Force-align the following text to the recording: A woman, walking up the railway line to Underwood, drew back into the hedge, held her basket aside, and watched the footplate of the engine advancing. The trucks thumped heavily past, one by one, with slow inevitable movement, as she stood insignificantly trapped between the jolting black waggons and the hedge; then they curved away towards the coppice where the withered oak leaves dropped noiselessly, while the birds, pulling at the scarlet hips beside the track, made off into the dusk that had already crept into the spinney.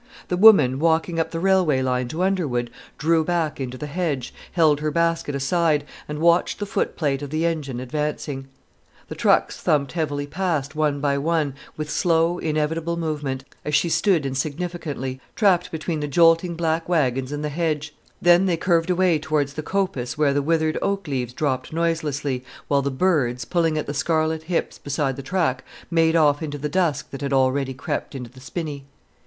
A 0.31 0.35
woman, 0.35 0.79
walking 0.79 1.19
up 1.19 1.29
the 1.29 1.39
railway 1.39 1.79
line 1.83 2.07
to 2.07 2.23
Underwood, 2.23 2.71
drew 2.97 3.23
back 3.23 3.61
into 3.61 3.77
the 3.77 3.85
hedge, 3.85 4.33
held 4.53 4.79
her 4.79 4.89
basket 4.89 5.35
aside, 5.35 5.85
and 6.07 6.17
watched 6.17 6.57
the 6.57 6.65
footplate 6.65 7.21
of 7.21 7.29
the 7.29 7.45
engine 7.45 7.79
advancing. 7.79 8.47
The 9.09 9.13
trucks 9.13 9.57
thumped 9.57 9.91
heavily 9.91 10.25
past, 10.25 10.73
one 10.75 11.01
by 11.01 11.19
one, 11.19 11.53
with 11.77 11.91
slow 11.91 12.39
inevitable 12.39 12.97
movement, 12.97 13.43
as 13.63 13.75
she 13.75 13.89
stood 13.89 14.25
insignificantly 14.25 15.21
trapped 15.35 15.71
between 15.71 15.99
the 15.99 16.07
jolting 16.07 16.55
black 16.55 16.89
waggons 16.89 17.31
and 17.31 17.43
the 17.45 17.49
hedge; 17.49 17.93
then 18.19 18.47
they 18.47 18.57
curved 18.57 18.89
away 18.89 19.19
towards 19.19 19.53
the 19.53 19.61
coppice 19.61 20.17
where 20.17 20.33
the 20.33 20.41
withered 20.41 20.79
oak 20.81 21.05
leaves 21.07 21.31
dropped 21.33 21.71
noiselessly, 21.71 22.43
while 22.67 22.81
the 22.81 22.89
birds, 22.89 23.45
pulling 23.45 23.77
at 23.77 23.85
the 23.85 23.93
scarlet 23.93 24.41
hips 24.49 24.79
beside 24.79 25.15
the 25.15 25.21
track, 25.21 25.63
made 25.91 26.15
off 26.15 26.41
into 26.41 26.57
the 26.57 26.69
dusk 26.69 27.11
that 27.11 27.21
had 27.21 27.31
already 27.33 27.75
crept 27.75 28.15
into 28.15 28.31
the 28.31 28.41
spinney. 28.41 28.85